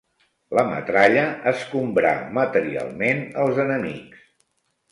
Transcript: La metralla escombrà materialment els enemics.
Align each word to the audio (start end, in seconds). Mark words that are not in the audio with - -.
La 0.59 0.61
metralla 0.69 1.25
escombrà 1.51 2.15
materialment 2.39 3.25
els 3.45 3.63
enemics. 3.69 4.27